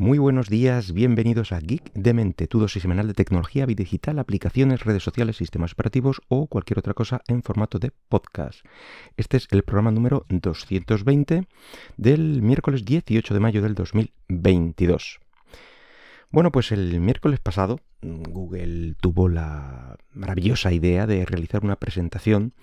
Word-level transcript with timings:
Muy 0.00 0.16
buenos 0.16 0.48
días, 0.48 0.94
bienvenidos 0.94 1.52
a 1.52 1.60
Geek 1.60 1.92
de 1.92 2.14
Mente, 2.14 2.46
tu 2.46 2.58
dosis 2.58 2.80
semanal 2.80 3.06
de 3.06 3.12
tecnología, 3.12 3.66
digital, 3.66 4.18
aplicaciones, 4.18 4.82
redes 4.82 5.02
sociales, 5.02 5.36
sistemas 5.36 5.74
operativos 5.74 6.22
o 6.28 6.46
cualquier 6.46 6.78
otra 6.78 6.94
cosa 6.94 7.20
en 7.28 7.42
formato 7.42 7.78
de 7.78 7.92
podcast. 8.08 8.64
Este 9.18 9.36
es 9.36 9.46
el 9.50 9.62
programa 9.62 9.90
número 9.90 10.24
220 10.30 11.46
del 11.98 12.40
miércoles 12.40 12.86
18 12.86 13.34
de 13.34 13.40
mayo 13.40 13.60
del 13.60 13.74
2022. 13.74 15.20
Bueno, 16.30 16.50
pues 16.50 16.72
el 16.72 16.98
miércoles 16.98 17.38
pasado 17.38 17.80
Google 18.00 18.94
tuvo 19.02 19.28
la 19.28 19.98
maravillosa 20.14 20.72
idea 20.72 21.06
de 21.06 21.26
realizar 21.26 21.62
una 21.62 21.76
presentación 21.76 22.54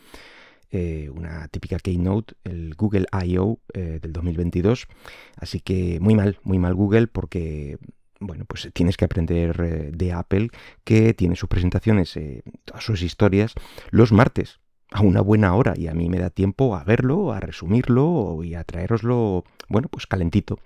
eh, 0.72 1.10
una 1.14 1.48
típica 1.48 1.78
keynote, 1.78 2.36
el 2.44 2.76
Google 2.76 3.06
I.O. 3.12 3.60
Eh, 3.74 4.00
del 4.02 4.14
2022. 4.14 4.88
Así 5.36 5.60
que 5.60 6.00
muy 6.00 6.16
mal, 6.16 6.40
muy 6.44 6.60
mal 6.60 6.74
Google 6.74 7.08
porque 7.08 7.78
bueno, 8.20 8.46
pues 8.46 8.70
tienes 8.74 8.98
que 8.98 9.06
aprender 9.06 9.62
eh, 9.64 9.92
de 9.94 10.12
Apple 10.12 10.50
que 10.84 11.14
tiene 11.14 11.36
sus 11.36 11.50
presentaciones, 11.50 12.20
todas 12.66 12.84
sus 12.84 13.02
historias, 13.02 13.54
los 13.92 14.12
martes 14.12 14.60
a 14.92 15.02
una 15.02 15.22
buena 15.22 15.54
hora 15.54 15.74
y 15.76 15.88
a 15.88 15.94
mí 15.94 16.10
me 16.10 16.20
da 16.20 16.30
tiempo 16.30 16.76
a 16.76 16.84
verlo, 16.84 17.34
a 17.34 17.40
resumirlo 17.40 18.44
y 18.44 18.56
a 18.56 18.64
traeroslo, 18.64 19.44
bueno, 19.68 19.90
pues 19.90 20.08
calentito. 20.08 20.60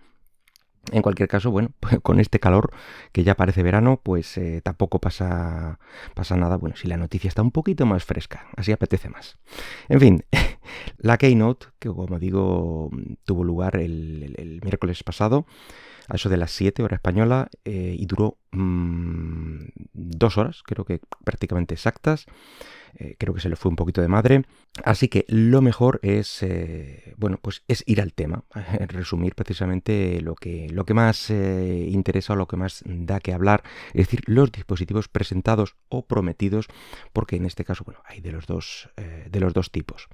En 0.92 1.02
cualquier 1.02 1.30
caso, 1.30 1.52
bueno, 1.52 1.70
pues 1.80 2.00
con 2.02 2.20
este 2.20 2.40
calor 2.40 2.72
que 3.12 3.24
ya 3.24 3.36
parece 3.36 3.64
verano, 3.64 4.00
pues 4.02 4.38
eh, 4.38 4.62
tampoco 4.64 5.00
pasa, 5.00 5.80
pasa 6.16 6.36
nada. 6.36 6.58
Bueno, 6.58 6.76
si 6.76 6.88
la 6.88 6.98
noticia 6.98 7.28
está 7.28 7.42
un 7.42 7.52
poquito 7.52 7.86
más 7.86 8.04
fresca, 8.04 8.48
así 8.56 8.72
apetece 8.72 9.10
más. 9.10 9.38
En 9.90 10.00
fin, 10.00 10.26
la 10.98 11.18
Keynote, 11.18 11.68
que 11.80 11.90
como 11.90 12.20
digo, 12.20 12.90
tuvo 13.26 13.44
lugar 13.44 13.76
el, 13.76 14.60
miércoles 14.64 15.04
pasado, 15.04 15.46
a 16.12 16.16
eso 16.16 16.28
de 16.28 16.36
las 16.36 16.52
7 16.52 16.84
hora 16.84 16.96
española, 16.96 17.50
eh, 17.64 17.96
y 17.98 18.06
duró 18.06 18.38
mm, 18.52 19.64
dos 19.94 20.38
horas, 20.38 20.62
creo 20.64 20.84
que 20.84 21.00
prácticamente 21.24 21.74
exactas. 21.74 22.26
Eh, 22.96 23.16
creo 23.18 23.34
que 23.34 23.40
se 23.40 23.48
le 23.48 23.56
fue 23.56 23.70
un 23.70 23.78
poquito 23.78 24.02
de 24.02 24.10
madre. 24.10 24.44
Así 24.84 25.08
que 25.08 25.24
lo 25.30 25.62
mejor 25.62 26.02
es, 26.04 26.44
eh, 26.44 27.14
bueno, 27.16 27.40
pues 27.42 27.64
es 27.70 27.82
ir 27.88 28.02
al 28.02 28.14
tema, 28.14 28.44
resumir 28.90 29.36
precisamente 29.36 30.20
lo 30.20 30.36
que, 30.36 30.68
lo 30.70 30.84
que 30.84 30.94
más 30.94 31.30
interesa 31.30 32.34
o 32.34 32.36
lo 32.36 32.50
que 32.50 32.58
más 32.58 32.84
da 32.86 33.22
que 33.22 33.32
hablar, 33.32 33.64
es 33.94 34.08
decir, 34.08 34.20
los 34.26 34.52
dispositivos 34.52 35.08
presentados 35.08 35.78
o 35.88 36.06
prometidos, 36.06 36.68
porque 37.14 37.38
en 37.38 37.46
este 37.46 37.64
caso, 37.64 37.86
bueno, 37.86 38.02
hay 38.06 38.20
de 38.20 38.34
los 38.34 38.48
dos, 38.48 38.90
de 38.98 39.40
los 39.40 39.54
dos 39.54 39.72
tipos. 39.72 40.10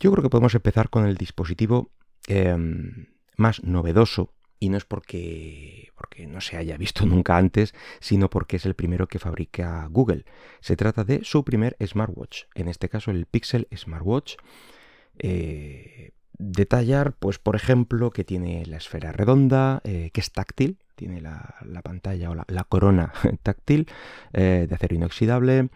Yo 0.00 0.10
creo 0.10 0.22
que 0.22 0.30
podemos 0.30 0.54
empezar 0.54 0.88
con 0.88 1.04
el 1.04 1.18
dispositivo 1.18 1.90
em, 2.26 3.06
más 3.40 3.64
novedoso 3.64 4.32
y 4.60 4.68
no 4.68 4.76
es 4.76 4.84
porque, 4.84 5.90
porque 5.96 6.26
no 6.26 6.40
se 6.42 6.58
haya 6.58 6.76
visto 6.76 7.06
nunca 7.06 7.38
antes, 7.38 7.74
sino 7.98 8.30
porque 8.30 8.56
es 8.56 8.66
el 8.66 8.74
primero 8.74 9.08
que 9.08 9.18
fabrica 9.18 9.86
Google. 9.90 10.26
Se 10.60 10.76
trata 10.76 11.02
de 11.02 11.24
su 11.24 11.44
primer 11.44 11.76
smartwatch, 11.84 12.44
en 12.54 12.68
este 12.68 12.88
caso 12.88 13.10
el 13.10 13.26
Pixel 13.26 13.66
Smartwatch. 13.74 14.36
Eh, 15.18 16.12
detallar, 16.38 17.14
pues 17.14 17.38
por 17.38 17.56
ejemplo, 17.56 18.10
que 18.10 18.24
tiene 18.24 18.64
la 18.66 18.76
esfera 18.76 19.12
redonda, 19.12 19.80
eh, 19.84 20.10
que 20.12 20.20
es 20.20 20.30
táctil, 20.30 20.78
tiene 20.94 21.22
la, 21.22 21.54
pantalla 21.82 22.30
o 22.30 22.34
la, 22.34 22.64
corona 22.64 23.12
táctil 23.42 23.88
eh, 24.34 24.66
de 24.68 24.74
acero 24.74 24.94
inoxidable. 24.94 25.70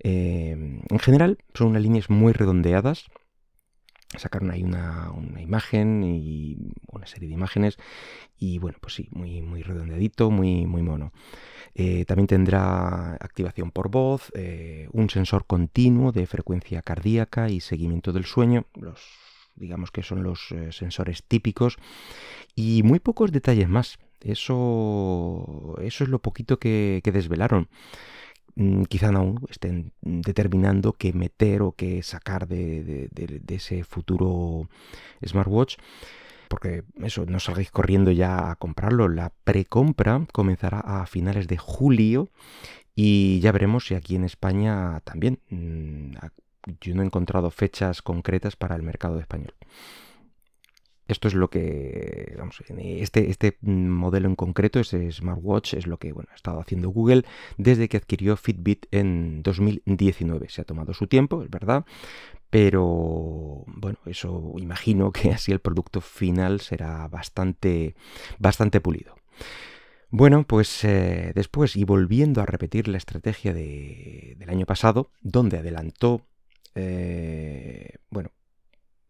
en 0.00 0.98
general 1.00 1.38
son 1.54 1.68
unas 1.68 1.82
líneas 1.82 2.08
muy 2.08 2.32
redondeadas, 2.32 3.06
sacaron 4.16 4.50
ahí 4.50 4.62
una, 4.62 5.12
imagen 5.38 6.02
y 6.02 6.56
una 6.90 7.06
serie 7.06 7.28
de 7.28 7.34
imágenes 7.34 7.76
y 8.38 8.58
bueno, 8.58 8.78
pues 8.80 8.94
sí, 8.94 9.08
muy, 9.10 9.42
muy 9.42 9.62
redondeadito, 9.62 10.30
muy, 10.30 10.66
muy 10.66 10.82
mono. 10.82 11.12
Eh, 11.74 12.04
también 12.06 12.26
tendrá 12.26 13.14
activación 13.14 13.70
por 13.70 13.90
voz, 13.90 14.32
eh, 14.34 14.88
un 14.92 15.10
sensor 15.10 15.46
continuo 15.46 16.12
de 16.12 16.26
frecuencia 16.26 16.82
cardíaca 16.82 17.50
y 17.50 17.60
seguimiento 17.60 18.12
del 18.12 18.24
sueño, 18.24 18.66
los 18.74 19.00
digamos 19.54 19.90
que 19.90 20.04
son 20.04 20.22
los 20.22 20.52
eh, 20.52 20.70
sensores 20.70 21.24
típicos 21.24 21.78
y 22.54 22.82
muy 22.84 23.00
pocos 23.00 23.32
detalles 23.32 23.68
más. 23.68 23.98
Eso, 24.20 25.76
eso 25.80 26.04
es 26.04 26.10
lo 26.10 26.20
poquito 26.20 26.58
que 26.58 27.02
desvelaron. 27.04 27.68
Mm, 28.58 28.84
quizá 28.90 29.12
no 29.12 29.36
estén 29.50 29.92
determinando 30.02 30.92
qué 30.92 31.12
meter 31.12 31.62
o 31.62 31.76
qué 31.78 32.02
sacar 32.02 32.48
de, 32.48 33.08
ese 33.46 33.84
futuro 33.84 34.68
smartwatch 35.24 35.76
porque 36.48 36.82
eso, 37.02 37.24
no 37.26 37.38
salgáis 37.38 37.70
corriendo 37.70 38.10
ya 38.10 38.50
a 38.50 38.56
comprarlo. 38.56 39.08
La 39.08 39.30
precompra 39.44 40.26
comenzará 40.32 40.80
a 40.80 41.06
finales 41.06 41.46
de 41.46 41.56
julio 41.56 42.30
y 42.96 43.38
ya 43.40 43.52
veremos 43.52 43.86
si 43.86 43.94
aquí 43.94 44.16
en 44.16 44.24
España 44.24 45.00
también. 45.04 45.38
Mm, 45.50 46.14
yo 46.80 46.94
no 46.96 47.02
he 47.02 47.06
encontrado 47.06 47.50
fechas 47.52 48.02
concretas 48.02 48.56
para 48.56 48.74
el 48.74 48.82
mercado 48.82 49.20
español. 49.20 49.54
Esto 51.08 51.26
es 51.26 51.34
lo 51.34 51.48
que, 51.48 52.34
vamos, 52.38 52.62
este, 52.68 53.30
este 53.30 53.56
modelo 53.62 54.28
en 54.28 54.36
concreto, 54.36 54.78
ese 54.78 55.10
smartwatch, 55.10 55.74
es 55.74 55.86
lo 55.86 55.96
que 55.96 56.12
bueno, 56.12 56.28
ha 56.32 56.36
estado 56.36 56.60
haciendo 56.60 56.90
Google 56.90 57.24
desde 57.56 57.88
que 57.88 57.96
adquirió 57.96 58.36
Fitbit 58.36 58.86
en 58.90 59.42
2019. 59.42 60.50
Se 60.50 60.60
ha 60.60 60.64
tomado 60.64 60.92
su 60.92 61.06
tiempo, 61.06 61.42
es 61.42 61.50
verdad, 61.50 61.86
pero 62.50 63.64
bueno, 63.66 63.98
eso 64.04 64.54
imagino 64.58 65.10
que 65.10 65.30
así 65.30 65.50
el 65.50 65.60
producto 65.60 66.02
final 66.02 66.60
será 66.60 67.08
bastante, 67.08 67.94
bastante 68.38 68.80
pulido. 68.80 69.16
Bueno, 70.10 70.44
pues 70.46 70.84
eh, 70.84 71.32
después 71.34 71.76
y 71.76 71.84
volviendo 71.84 72.40
a 72.40 72.46
repetir 72.46 72.88
la 72.88 72.96
estrategia 72.96 73.52
del 73.52 74.48
año 74.48 74.64
pasado, 74.64 75.10
donde 75.20 75.58
adelantó, 75.58 76.22
eh, 76.74 77.96
bueno, 78.10 78.30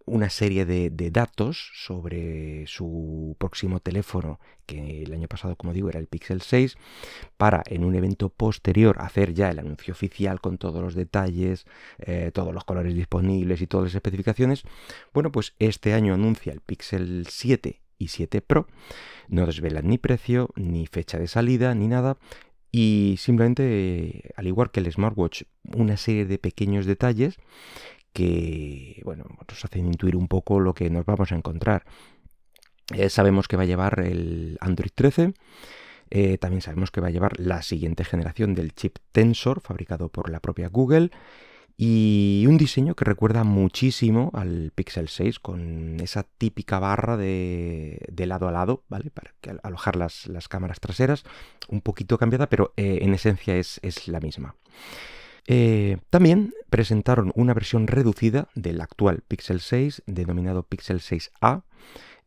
una 0.08 0.30
serie 0.30 0.64
de, 0.64 1.10
datos 1.10 1.70
sobre 1.74 2.66
su 2.66 3.36
próximo 3.38 3.80
teléfono, 3.80 4.40
que 4.66 5.02
el 5.02 5.12
año 5.12 5.28
pasado, 5.28 5.56
como 5.56 5.72
digo, 5.72 5.88
era 5.88 5.98
el 5.98 6.06
Pixel 6.06 6.42
6, 6.42 6.76
para 7.36 7.62
en 7.66 7.84
un 7.84 7.94
evento 7.94 8.28
posterior 8.28 8.96
hacer 9.00 9.34
ya 9.34 9.50
el 9.50 9.58
anuncio 9.58 9.92
oficial 9.92 10.40
con 10.40 10.58
todos 10.58 10.82
los 10.82 10.94
detalles, 10.94 11.66
eh, 11.98 12.30
todos 12.34 12.52
los 12.52 12.64
colores 12.64 12.94
disponibles 12.94 13.60
y 13.62 13.66
todas 13.66 13.86
las 13.86 13.94
especificaciones. 13.94 14.62
Bueno, 15.12 15.32
pues 15.32 15.54
este 15.58 15.94
año 15.94 16.14
anuncia 16.14 16.52
el 16.52 16.60
Pixel 16.60 17.26
7 17.28 17.80
y 17.98 18.08
7 18.08 18.40
Pro. 18.42 18.66
No 19.28 19.46
desvelan 19.46 19.88
ni 19.88 19.98
precio, 19.98 20.50
ni 20.56 20.86
fecha 20.86 21.18
de 21.18 21.28
salida, 21.28 21.74
ni 21.74 21.88
nada. 21.88 22.16
Y 22.70 23.16
simplemente, 23.18 24.30
al 24.36 24.46
igual 24.46 24.70
que 24.70 24.80
el 24.80 24.92
smartwatch, 24.92 25.44
una 25.64 25.96
serie 25.96 26.26
de 26.26 26.38
pequeños 26.38 26.84
detalles 26.84 27.38
que 28.18 29.00
bueno, 29.04 29.24
nos 29.48 29.64
hacen 29.64 29.86
intuir 29.86 30.16
un 30.16 30.26
poco 30.26 30.58
lo 30.58 30.74
que 30.74 30.90
nos 30.90 31.06
vamos 31.06 31.30
a 31.30 31.36
encontrar. 31.36 31.84
Eh, 32.92 33.10
sabemos 33.10 33.46
que 33.46 33.56
va 33.56 33.62
a 33.62 33.66
llevar 33.66 34.00
el 34.00 34.58
Android 34.60 34.90
13. 34.92 35.34
Eh, 36.10 36.38
también 36.38 36.62
sabemos 36.62 36.90
que 36.90 37.00
va 37.00 37.08
a 37.08 37.10
llevar 37.10 37.38
la 37.38 37.62
siguiente 37.62 38.02
generación 38.02 38.54
del 38.54 38.74
chip 38.74 38.98
Tensor, 39.12 39.60
fabricado 39.60 40.08
por 40.08 40.30
la 40.30 40.40
propia 40.40 40.68
Google. 40.68 41.10
Y 41.76 42.44
un 42.48 42.58
diseño 42.58 42.96
que 42.96 43.04
recuerda 43.04 43.44
muchísimo 43.44 44.32
al 44.34 44.72
Pixel 44.74 45.08
6, 45.08 45.38
con 45.38 46.00
esa 46.00 46.24
típica 46.24 46.80
barra 46.80 47.16
de, 47.16 48.00
lado 48.26 48.48
a 48.48 48.52
lado, 48.52 48.82
¿vale? 48.88 49.12
Para 49.12 49.32
alojar 49.62 49.94
las, 49.94 50.26
cámaras 50.48 50.80
traseras, 50.80 51.22
un 51.68 51.82
poquito 51.82 52.18
cambiada, 52.18 52.48
pero 52.48 52.72
eh, 52.76 52.98
en 53.02 53.14
esencia 53.14 53.54
es, 53.54 53.78
es 53.84 54.08
la 54.08 54.18
misma. 54.18 54.56
Eh, 55.50 55.96
también 56.10 56.52
presentaron 56.68 57.32
una 57.34 57.54
versión 57.54 57.86
reducida 57.86 58.48
del 58.54 58.82
actual 58.82 59.22
Pixel 59.26 59.60
6, 59.60 60.02
denominado 60.06 60.62
Pixel 60.62 61.00
6A. 61.00 61.62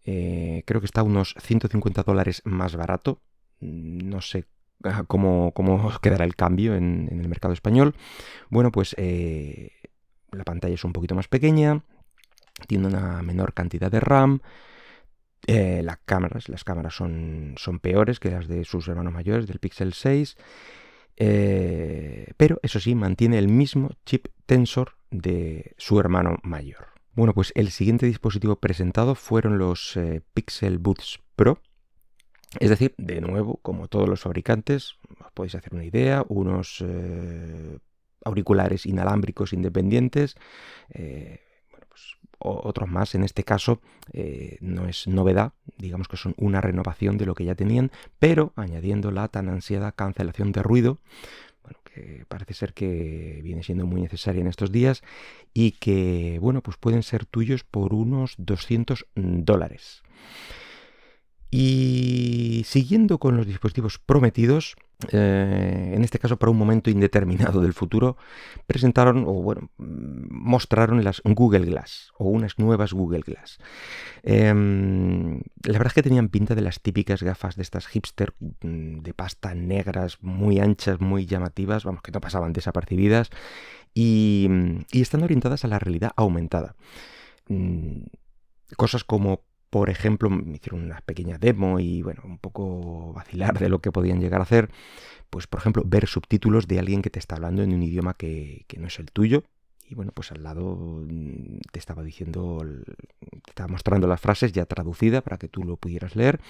Eh, 0.05 0.63
creo 0.65 0.81
que 0.81 0.87
está 0.87 1.03
unos 1.03 1.35
150 1.39 2.01
dólares 2.01 2.41
más 2.45 2.75
barato. 2.75 3.21
No 3.59 4.21
sé 4.21 4.45
ah, 4.83 5.03
cómo, 5.07 5.53
quedará 6.01 6.25
el 6.25 6.35
cambio 6.35 6.73
en, 6.73 7.09
el 7.11 7.29
mercado 7.29 7.53
español. 7.53 7.95
Bueno, 8.49 8.71
pues 8.71 8.95
eh, 8.97 9.69
la 10.31 10.43
pantalla 10.43 10.73
es 10.73 10.83
un 10.83 10.91
poquito 10.91 11.13
más 11.13 11.27
pequeña, 11.27 11.83
tiene 12.67 12.87
una 12.87 13.21
menor 13.21 13.53
cantidad 13.53 13.91
de 13.91 13.99
RAM. 13.99 14.41
las 15.45 15.97
cámaras, 16.05 16.49
las 16.49 16.63
cámaras 16.63 16.95
son, 16.95 17.53
son 17.57 17.79
peores 17.79 18.19
que 18.19 18.31
las 18.31 18.47
de 18.47 18.65
sus 18.65 18.87
hermanos 18.87 19.13
mayores 19.13 19.45
del 19.45 19.59
Pixel 19.59 19.93
6 19.93 20.37
eh, 21.23 22.33
pero 22.35 22.59
eso 22.63 22.79
sí, 22.79 22.95
mantiene 22.95 23.37
el 23.37 23.47
mismo 23.47 23.91
chip 24.07 24.29
Tensor 24.47 24.93
de 25.11 25.75
su 25.77 25.99
hermano 25.99 26.37
mayor. 26.41 26.87
Bueno, 27.13 27.35
pues 27.35 27.51
el 27.53 27.69
siguiente 27.69 28.07
dispositivo 28.07 28.55
presentado 28.55 29.13
fueron 29.13 29.59
los 29.59 29.95
eh, 29.97 30.23
Pixel 30.33 30.79
Buds 30.79 31.19
Pro. 31.35 31.61
Es 32.59 32.71
decir, 32.71 32.95
de 32.97 33.21
nuevo, 33.21 33.57
como 33.61 33.87
todos 33.87 34.09
los 34.09 34.21
fabricantes, 34.21 34.95
os 35.23 35.31
podéis 35.35 35.53
hacer 35.53 35.75
una 35.75 35.85
idea, 35.85 36.25
unos 36.27 36.83
eh, 36.83 37.77
auriculares 38.25 38.87
inalámbricos 38.87 39.53
independientes, 39.53 40.35
otros 42.41 42.89
más. 42.89 43.15
En 43.15 43.23
este 43.23 43.43
caso 43.43 43.81
eh, 44.13 44.57
no 44.61 44.87
es 44.87 45.07
novedad, 45.07 45.53
digamos 45.77 46.07
que 46.07 46.17
son 46.17 46.33
una 46.37 46.61
renovación 46.61 47.17
de 47.17 47.25
lo 47.25 47.35
que 47.35 47.45
ya 47.45 47.55
tenían, 47.55 47.91
pero 48.19 48.53
añadiendo 48.55 49.11
la 49.11 49.27
tan 49.27 49.49
ansiada 49.49 49.91
cancelación 49.91 50.51
de 50.51 50.63
ruido, 50.63 50.99
bueno, 51.63 51.79
que 51.83 52.25
parece 52.27 52.53
ser 52.53 52.73
que 52.73 53.41
viene 53.43 53.63
siendo 53.63 53.85
muy 53.85 54.01
necesaria 54.01 54.41
en 54.41 54.47
estos 54.47 54.71
días 54.71 55.03
y 55.53 55.71
que, 55.73 56.39
bueno, 56.41 56.61
pues 56.61 56.77
pueden 56.77 57.03
ser 57.03 57.25
tuyos 57.25 57.63
por 57.63 57.93
unos 57.93 58.35
200 58.37 59.05
dólares. 59.15 60.03
Y 61.51 62.63
siguiendo 62.65 63.19
con 63.19 63.35
los 63.35 63.45
dispositivos 63.45 63.99
prometidos, 63.99 64.77
eh, 65.11 65.93
en 65.95 66.03
este 66.03 66.19
caso 66.19 66.37
para 66.37 66.51
un 66.51 66.57
momento 66.57 66.89
indeterminado 66.89 67.61
del 67.61 67.73
futuro, 67.73 68.17
presentaron 68.67 69.23
o 69.27 69.33
bueno, 69.33 69.69
mostraron 69.77 71.03
las 71.03 71.21
Google 71.23 71.65
Glass 71.65 72.11
o 72.17 72.25
unas 72.25 72.59
nuevas 72.59 72.93
Google 72.93 73.21
Glass. 73.21 73.59
Em, 74.23 75.41
la 75.63 75.73
verdad 75.73 75.87
es 75.87 75.93
que 75.93 76.03
tenían 76.03 76.29
pinta 76.29 76.55
de 76.55 76.61
las 76.61 76.81
típicas 76.81 77.23
gafas 77.23 77.55
de 77.55 77.63
estas 77.63 77.87
hipster 77.87 78.33
mm, 78.39 78.99
de 78.99 79.13
pasta 79.13 79.55
negras, 79.55 80.17
muy 80.21 80.59
anchas, 80.59 80.99
muy 80.99 81.25
llamativas, 81.25 81.83
vamos, 81.83 82.01
que 82.01 82.11
no 82.11 82.21
pasaban 82.21 82.53
desapercibidas 82.53 83.29
y, 83.93 84.47
y 84.91 85.01
están 85.01 85.23
orientadas 85.23 85.65
a 85.65 85.67
la 85.67 85.79
realidad 85.79 86.11
aumentada. 86.15 86.75
Mm, 87.47 88.03
cosas 88.77 89.03
como 89.03 89.43
por 89.71 89.89
ejemplo, 89.89 90.29
me 90.29 90.57
hicieron 90.57 90.83
una 90.83 90.99
pequeña 90.99 91.37
demo 91.37 91.79
y, 91.79 92.01
bueno, 92.01 92.21
un 92.25 92.37
poco 92.37 93.13
vacilar 93.13 93.57
de 93.57 93.69
lo 93.69 93.79
que 93.79 93.89
podían 93.89 94.19
llegar 94.19 94.41
a 94.41 94.43
hacer. 94.43 94.69
Pues, 95.29 95.47
por 95.47 95.61
ejemplo, 95.61 95.83
ver 95.85 96.07
subtítulos 96.07 96.67
de 96.67 96.77
alguien 96.77 97.01
que 97.01 97.09
te 97.09 97.19
está 97.19 97.35
hablando 97.35 97.63
en 97.63 97.73
un 97.73 97.81
idioma 97.81 98.13
que, 98.13 98.65
no 98.77 98.87
es 98.87 98.99
el 98.99 99.11
tuyo. 99.11 99.45
Y 99.87 99.95
bueno, 99.95 100.11
pues 100.13 100.33
al 100.33 100.43
lado 100.43 100.75
mm, 100.75 101.59
te 101.71 101.79
estaba 101.79 102.03
diciendo, 102.03 102.65
te 103.45 103.51
estaba 103.51 103.69
mostrando 103.69 104.07
las 104.07 104.19
frases 104.19 104.51
ya 104.51 104.65
traducidas 104.65 105.23
para 105.23 105.37
que 105.37 105.47
tú 105.47 105.63
lo 105.63 105.77
pudieras 105.77 106.17
leer. 106.17 106.41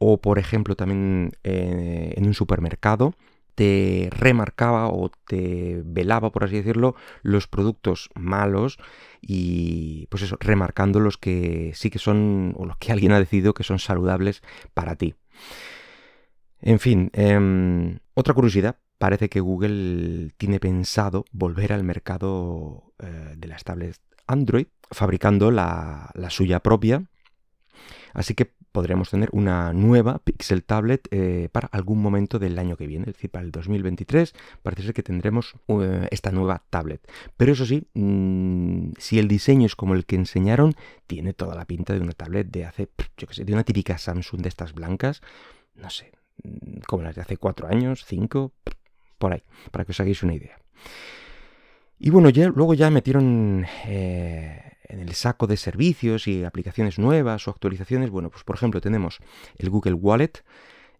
O, 0.00 0.20
por 0.20 0.40
ejemplo, 0.40 0.74
también 0.74 1.32
eh, 1.44 2.14
en 2.16 2.26
un 2.26 2.34
supermercado 2.34 3.14
te 3.56 4.10
remarcaba 4.12 4.88
o 4.88 5.10
te 5.26 5.82
velaba, 5.84 6.30
por 6.30 6.44
así 6.44 6.56
decirlo, 6.56 6.94
los 7.22 7.48
productos 7.48 8.10
malos 8.14 8.78
y 9.20 10.06
pues 10.10 10.22
eso, 10.22 10.36
remarcando 10.38 11.00
los 11.00 11.16
que 11.16 11.72
sí 11.74 11.90
que 11.90 11.98
son 11.98 12.54
o 12.56 12.66
los 12.66 12.76
que 12.76 12.92
alguien 12.92 13.12
ha 13.12 13.18
decidido 13.18 13.54
que 13.54 13.64
son 13.64 13.80
saludables 13.80 14.42
para 14.74 14.94
ti. 14.94 15.14
En 16.60 16.78
fin, 16.78 17.10
em, 17.12 17.98
otra 18.14 18.34
curiosidad, 18.34 18.76
parece 18.98 19.28
que 19.28 19.40
Google 19.40 20.32
tiene 20.36 20.60
pensado 20.60 21.24
volver 21.32 21.72
al 21.72 21.82
mercado 21.82 22.92
eh, 22.98 23.34
de 23.36 23.48
las 23.48 23.64
tablets 23.64 24.00
Android 24.26 24.66
fabricando 24.90 25.50
la, 25.50 26.10
la 26.14 26.30
suya 26.30 26.60
propia. 26.60 27.04
Así 28.12 28.34
que 28.34 28.54
podremos 28.76 29.08
tener 29.08 29.30
una 29.32 29.72
nueva 29.72 30.18
Pixel 30.18 30.62
Tablet 30.62 31.08
eh, 31.10 31.48
para 31.50 31.66
algún 31.68 32.02
momento 32.02 32.38
del 32.38 32.58
año 32.58 32.76
que 32.76 32.86
viene, 32.86 33.04
es 33.08 33.14
decir, 33.14 33.30
para 33.30 33.42
el 33.42 33.50
2023 33.50 34.34
parece 34.62 34.82
ser 34.82 34.92
que 34.92 35.02
tendremos 35.02 35.54
eh, 35.68 36.06
esta 36.10 36.30
nueva 36.30 36.62
tablet. 36.68 37.00
Pero 37.38 37.54
eso 37.54 37.64
sí, 37.64 37.86
mm, 37.94 38.90
si 38.98 39.18
el 39.18 39.28
diseño 39.28 39.64
es 39.64 39.76
como 39.76 39.94
el 39.94 40.04
que 40.04 40.16
enseñaron, 40.16 40.74
tiene 41.06 41.32
toda 41.32 41.54
la 41.54 41.64
pinta 41.64 41.94
de 41.94 42.00
una 42.00 42.12
tablet 42.12 42.48
de 42.50 42.66
hace, 42.66 42.90
yo 43.16 43.26
qué 43.26 43.32
sé, 43.32 43.46
de 43.46 43.54
una 43.54 43.64
típica 43.64 43.96
Samsung 43.96 44.42
de 44.42 44.50
estas 44.50 44.74
blancas, 44.74 45.22
no 45.74 45.88
sé, 45.88 46.12
mm, 46.44 46.80
como 46.86 47.02
las 47.02 47.14
de 47.14 47.22
hace 47.22 47.38
cuatro 47.38 47.68
años, 47.68 48.04
cinco, 48.04 48.52
por 49.16 49.32
ahí, 49.32 49.42
para 49.70 49.86
que 49.86 49.92
os 49.92 50.00
hagáis 50.00 50.22
una 50.22 50.34
idea. 50.34 50.58
Y 51.98 52.10
bueno, 52.10 52.28
ya, 52.28 52.48
luego 52.48 52.74
ya 52.74 52.90
metieron 52.90 53.64
eh, 53.86 54.75
en 54.88 55.00
el 55.00 55.14
saco 55.14 55.46
de 55.46 55.56
servicios 55.56 56.28
y 56.28 56.44
aplicaciones 56.44 56.98
nuevas 56.98 57.46
o 57.46 57.50
actualizaciones, 57.50 58.10
bueno, 58.10 58.30
pues 58.30 58.44
por 58.44 58.56
ejemplo 58.56 58.80
tenemos 58.80 59.18
el 59.58 59.70
Google 59.70 59.94
Wallet, 59.94 60.44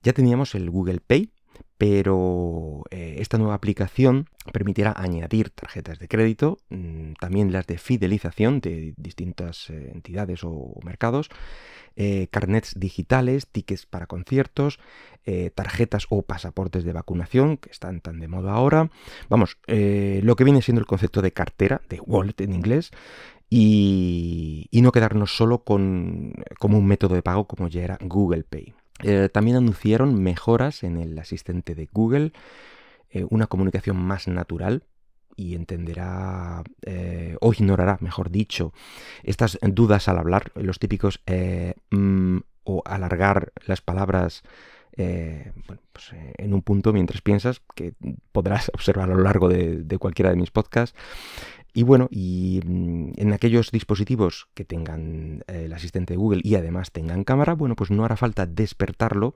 ya 0.03 0.13
teníamos 0.13 0.55
el 0.55 0.71
Google 0.71 1.01
Pay, 1.01 1.31
pero 1.79 2.85
eh, 2.91 3.17
esta 3.19 3.37
nueva 3.37 3.55
aplicación 3.55 4.29
permitirá 4.53 4.95
añadir 4.97 5.51
tarjetas 5.51 5.99
de 5.99 6.09
crédito, 6.09 6.59
mm, 6.71 7.15
también 7.21 7.53
las 7.53 7.67
de 7.67 7.77
fidelización 7.77 8.61
de 8.61 8.95
distintas 8.97 9.69
eh, 9.69 9.91
entidades 9.93 10.41
o 10.43 10.75
mercados, 10.85 11.29
eh, 11.97 12.29
carnets 12.31 12.75
digitales, 12.79 13.47
tickets 13.47 13.87
para 13.87 14.07
conciertos, 14.07 14.79
tarjetas 15.57 16.07
o 16.09 16.23
pasaportes 16.23 16.85
de 16.85 16.93
vacunación, 16.93 17.57
que 17.57 17.71
están 17.71 18.01
tan 18.01 18.21
de 18.21 18.29
moda 18.29 18.53
ahora. 18.53 18.91
Vamos, 19.29 19.59
lo 19.67 20.37
que 20.37 20.45
viene 20.45 20.63
siendo 20.63 20.79
el 20.79 20.87
concepto 20.87 21.21
de 21.21 21.33
cartera, 21.33 21.83
de 21.89 21.99
wallet 21.99 22.41
en 22.43 22.53
inglés, 22.53 22.93
y, 23.49 24.69
no 24.73 24.93
quedarnos 24.93 25.37
solo 25.37 25.65
con 25.65 26.35
como 26.59 26.79
un 26.79 26.87
método 26.87 27.15
de 27.15 27.23
pago 27.23 27.47
como 27.47 27.69
ya 27.69 27.83
era 27.83 27.99
Google 28.01 28.45
Pay. 28.45 28.75
Eh, 29.03 29.29
también 29.33 29.57
anunciaron 29.57 30.23
mejoras 30.23 30.83
en 30.83 30.97
el 30.97 31.19
asistente 31.19 31.75
de 31.75 31.89
Google, 31.93 32.33
eh, 33.11 33.27
una 33.29 33.47
comunicación 33.47 33.97
más 33.97 34.27
natural 34.29 34.85
y 35.37 35.55
entenderá 35.55 36.63
eh, 36.83 37.37
o 37.41 37.53
ignorará, 37.53 37.99
mejor 38.01 38.31
dicho, 38.31 38.73
estas 39.23 39.59
dudas 39.63 40.09
al 40.09 40.19
hablar, 40.19 40.51
los 40.55 40.79
típicos 40.79 41.21
mm, 41.91 42.39
o 42.65 42.83
alargar 42.87 43.53
las 43.67 43.83
palabras 43.83 44.43
pues, 44.97 46.13
en 46.39 46.55
un 46.55 46.63
punto 46.63 46.95
mientras 46.95 47.21
piensas, 47.21 47.61
que 47.75 47.93
podrás 48.33 48.71
observar 48.75 49.11
a 49.11 49.15
lo 49.15 49.23
largo 49.23 49.49
de 49.51 49.99
cualquiera 49.99 50.31
de 50.31 50.37
mis 50.37 50.51
podcasts. 50.51 50.97
Y 51.77 51.83
bueno, 51.83 52.09
y 52.11 52.63
mm, 52.65 53.11
en 53.17 53.35
aquellos 53.35 53.71
dispositivos 53.71 54.49
que 54.55 54.65
tengan 54.65 55.45
eh, 55.47 55.65
el 55.67 55.75
asistente 55.75 56.15
de 56.15 56.17
Google 56.17 56.41
y 56.43 56.55
además 56.55 56.91
tengan 56.91 57.23
cámara, 57.23 57.53
bueno, 57.53 57.77
pues 57.77 57.91
no 57.91 58.03
hará 58.03 58.17
falta 58.17 58.47
despertarlo 58.47 59.35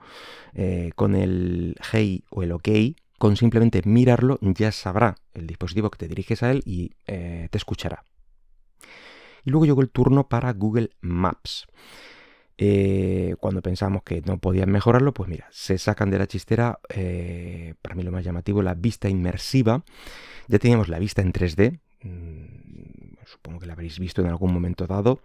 eh, 0.54 0.92
con 0.94 1.14
el 1.14 1.76
Hey 1.92 2.24
o 2.30 2.42
el 2.42 2.52
OK. 2.52 2.68
Con 3.18 3.36
simplemente 3.36 3.82
mirarlo 3.84 4.38
ya 4.40 4.72
sabrá 4.72 5.16
el 5.34 5.46
dispositivo 5.46 5.90
que 5.90 5.98
te 5.98 6.08
diriges 6.08 6.42
a 6.42 6.50
él 6.50 6.62
y 6.64 6.92
eh, 7.06 7.48
te 7.50 7.58
escuchará. 7.58 8.06
Y 9.44 9.50
luego 9.50 9.66
llegó 9.66 9.82
el 9.82 9.90
turno 9.90 10.26
para 10.30 10.50
Google 10.54 10.92
Maps. 11.02 11.66
cuando 13.38 13.60
pensamos 13.60 14.02
que 14.02 14.22
no 14.22 14.38
podían 14.38 14.70
mejorarlo, 14.70 15.12
pues 15.12 15.28
mira, 15.28 15.46
se 15.50 15.76
sacan 15.76 16.08
de 16.08 16.18
la 16.18 16.26
chistera, 16.26 16.80
para 17.82 17.94
mí 17.94 18.02
lo 18.02 18.12
más 18.12 18.24
llamativo, 18.24 18.62
la 18.62 18.72
vista 18.72 19.10
inmersiva. 19.10 19.84
Ya 20.48 20.58
teníamos 20.58 20.88
la 20.88 20.98
vista 20.98 21.20
en 21.20 21.32
3D, 21.32 21.80
Mm, 21.80 21.89
supongo 23.26 23.60
que 23.60 23.66
la 23.66 23.74
habréis 23.74 23.98
visto 23.98 24.22
en 24.22 24.28
algún 24.28 24.52
momento 24.52 24.86
dado. 24.86 25.20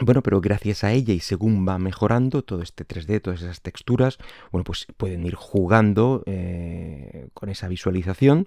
Bueno, 0.00 0.22
pero 0.22 0.40
gracias 0.40 0.84
a 0.84 0.92
ella 0.92 1.12
y 1.12 1.20
según 1.20 1.66
va 1.66 1.78
mejorando 1.78 2.42
todo 2.42 2.62
este 2.62 2.86
3D, 2.86 3.20
todas 3.20 3.42
esas 3.42 3.60
texturas, 3.60 4.18
bueno, 4.52 4.64
pues 4.64 4.86
pueden 4.96 5.26
ir 5.26 5.34
jugando 5.34 6.22
eh, 6.26 7.28
con 7.34 7.48
esa 7.48 7.68
visualización 7.68 8.46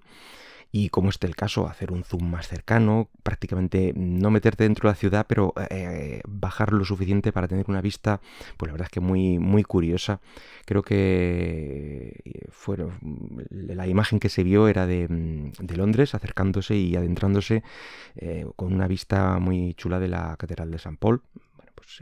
y 0.75 0.89
como 0.89 1.09
este 1.09 1.27
el 1.27 1.35
caso, 1.35 1.67
hacer 1.67 1.91
un 1.91 2.03
zoom 2.03 2.31
más 2.31 2.47
cercano, 2.47 3.07
prácticamente 3.21 3.93
no 3.95 4.31
meterte 4.31 4.63
dentro 4.63 4.89
de 4.89 4.93
la 4.93 4.95
ciudad, 4.95 5.27
pero 5.29 5.53
eh, 5.69 6.21
bajar 6.27 6.73
lo 6.73 6.83
suficiente 6.83 7.31
para 7.31 7.47
tener 7.47 7.65
una 7.67 7.79
vista, 7.79 8.21
pues 8.57 8.69
la 8.69 8.73
verdad 8.73 8.87
es 8.87 8.91
que 8.91 8.99
muy, 8.99 9.37
muy 9.37 9.61
curiosa. 9.63 10.19
Creo 10.65 10.81
que 10.81 12.19
eh, 12.25 12.47
fueron, 12.49 12.91
la 13.51 13.85
imagen 13.85 14.19
que 14.19 14.29
se 14.29 14.43
vio 14.43 14.67
era 14.67 14.87
de, 14.87 15.07
mm, 15.07 15.51
Londres, 15.75 16.15
acercándose 16.15 16.75
y 16.75 16.95
adentrándose 16.95 17.61
eh, 18.15 18.47
con 18.55 18.73
una 18.73 18.87
vista 18.87 19.37
muy 19.37 19.75
chula 19.75 19.99
de 19.99 20.07
la 20.07 20.35
Catedral 20.37 20.71
de 20.71 20.79
San 20.79 20.97
Paul. 20.97 21.21
Pues 21.75 22.01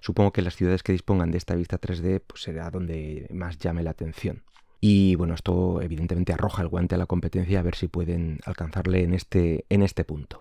supongo 0.00 0.32
que 0.32 0.40
las 0.40 0.56
ciudades 0.56 0.82
que 0.82 0.92
dispongan 0.92 1.30
de 1.32 1.36
esta 1.36 1.54
vista 1.54 1.78
3D 1.78 2.22
pues 2.26 2.42
será 2.42 2.70
donde 2.70 3.26
más 3.30 3.58
llame 3.58 3.82
la 3.82 3.90
atención. 3.90 4.42
Y 4.80 5.14
bueno, 5.14 5.34
esto 5.34 5.82
evidentemente 5.82 6.32
arroja 6.32 6.62
el 6.62 6.68
guante 6.68 6.94
a 6.94 6.98
la 6.98 7.06
competencia 7.06 7.60
a 7.60 7.62
ver 7.62 7.74
si 7.74 7.88
pueden 7.88 8.40
alcanzarle 8.44 9.02
en 9.02 9.12
este, 9.12 9.66
en 9.68 9.82
este 9.82 10.04
punto. 10.04 10.40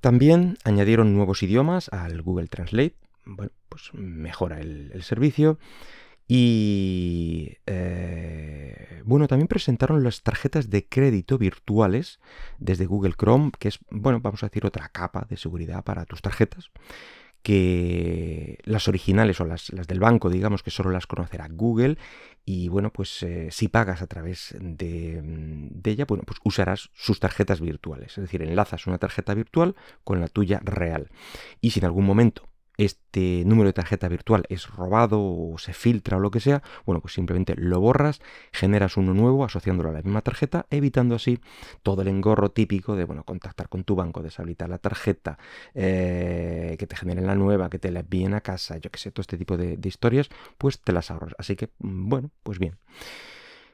También 0.00 0.56
añadieron 0.64 1.14
nuevos 1.14 1.42
idiomas 1.42 1.88
al 1.90 2.22
Google 2.22 2.48
Translate. 2.48 2.96
Bueno, 3.26 3.52
pues 3.68 3.92
mejora 3.94 4.60
el, 4.60 5.02
servicio. 5.02 5.58
Y 6.26 7.58
eh, 7.66 9.02
bueno, 9.04 9.28
también 9.28 9.48
presentaron 9.48 10.02
las 10.02 10.22
tarjetas 10.22 10.70
de 10.70 10.86
crédito 10.86 11.36
virtuales 11.36 12.20
desde 12.58 12.86
Google 12.86 13.14
Chrome, 13.18 13.50
que 13.58 13.68
es, 13.68 13.78
bueno, 13.90 14.20
vamos 14.20 14.42
a 14.42 14.46
decir 14.46 14.64
otra 14.64 14.88
capa 14.88 15.26
de 15.28 15.36
seguridad 15.36 15.84
para 15.84 16.06
tus 16.06 16.22
tarjetas 16.22 16.70
que 17.44 18.58
las 18.64 18.88
originales 18.88 19.38
o 19.38 19.44
las, 19.44 19.70
del 19.70 20.00
banco, 20.00 20.30
digamos 20.30 20.62
que 20.62 20.70
solo 20.70 20.90
las 20.90 21.06
conocerá 21.06 21.46
Google 21.50 21.98
y 22.46 22.68
bueno, 22.68 22.90
pues 22.90 23.22
eh, 23.22 23.48
si 23.50 23.68
pagas 23.68 24.00
a 24.00 24.06
través 24.06 24.56
de, 24.58 25.20
de, 25.22 25.90
ella, 25.90 26.06
bueno, 26.06 26.24
pues 26.26 26.40
usarás 26.42 26.88
sus 26.94 27.20
tarjetas 27.20 27.60
virtuales, 27.60 28.16
es 28.16 28.24
decir, 28.24 28.40
enlazas 28.40 28.86
una 28.86 28.96
tarjeta 28.96 29.34
virtual 29.34 29.76
con 30.04 30.22
la 30.22 30.28
tuya 30.28 30.58
real. 30.64 31.10
Y 31.60 31.70
si 31.70 31.80
en 31.80 31.84
algún 31.84 32.06
momento 32.06 32.48
este 32.76 33.44
número 33.44 33.68
de 33.68 33.72
tarjeta 33.72 34.08
virtual 34.08 34.44
es 34.48 34.68
robado 34.68 35.20
o 35.20 35.56
se 35.58 35.72
filtra 35.72 36.16
o 36.16 36.20
lo 36.20 36.30
que 36.30 36.40
sea, 36.40 36.62
bueno, 36.84 37.00
pues 37.00 37.14
simplemente 37.14 37.54
lo 37.56 37.80
borras, 37.80 38.20
generas 38.52 38.96
uno 38.96 39.14
nuevo 39.14 39.44
asociándolo 39.44 39.90
a 39.90 39.92
la 39.92 40.02
misma 40.02 40.22
tarjeta, 40.22 40.66
evitando 40.70 41.14
así 41.14 41.38
todo 41.82 42.02
el 42.02 42.08
engorro 42.08 42.50
típico 42.50 42.96
de, 42.96 43.04
bueno, 43.04 43.24
contactar 43.24 43.68
con 43.68 43.84
tu 43.84 43.94
banco, 43.94 44.22
deshabilitar 44.22 44.68
la 44.68 44.78
tarjeta, 44.78 45.38
eh, 45.74 46.76
que 46.78 46.86
te 46.86 46.96
generen 46.96 47.26
la 47.26 47.34
nueva, 47.34 47.70
que 47.70 47.78
te 47.78 47.90
la 47.90 48.00
envíen 48.00 48.34
a 48.34 48.40
casa, 48.40 48.78
yo 48.78 48.90
que 48.90 48.98
sé, 48.98 49.10
todo 49.10 49.22
este 49.22 49.38
tipo 49.38 49.56
de, 49.56 49.78
historias, 49.84 50.28
pues 50.58 50.80
te 50.80 50.92
las 50.92 51.10
ahorras. 51.10 51.34
Así 51.38 51.56
que, 51.56 51.70
mm, 51.78 52.08
bueno, 52.08 52.30
pues 52.42 52.58
bien. 52.58 52.78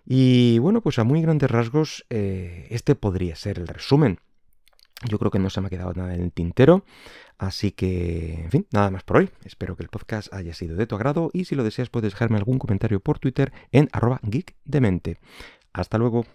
Y 0.04 0.58
bueno, 0.58 0.80
pues 0.82 0.98
a 0.98 1.04
muy 1.04 1.22
grandes 1.22 1.50
rasgos, 1.50 2.04
eh, 2.10 2.66
este 2.70 2.94
podría 2.94 3.36
ser 3.36 3.58
el 3.58 3.68
resumen. 3.68 4.18
Yo 5.08 5.18
creo 5.18 5.30
que 5.30 5.38
no 5.38 5.48
se 5.48 5.60
me 5.60 5.68
ha 5.68 5.70
quedado 5.70 5.94
nada 5.94 6.14
en 6.14 6.22
el 6.22 6.32
tintero. 6.32 6.84
Así 7.38 7.72
que, 7.72 8.34
en 8.44 8.50
fin, 8.50 8.66
nada 8.70 8.90
más 8.90 9.02
por 9.02 9.18
hoy. 9.18 9.30
Espero 9.44 9.76
que 9.76 9.82
el 9.82 9.88
podcast 9.88 10.32
haya 10.32 10.52
sido 10.52 10.76
de 10.76 10.86
tu 10.86 10.94
agrado 10.94 11.30
y 11.32 11.46
si 11.46 11.54
lo 11.54 11.64
deseas 11.64 11.88
puedes 11.88 12.12
dejarme 12.12 12.36
algún 12.36 12.58
comentario 12.58 13.00
por 13.00 13.18
Twitter 13.18 13.52
en 13.72 13.88
arroba 13.92 14.20
geekdemente. 14.30 15.18
Hasta 15.72 15.98
luego. 15.98 16.26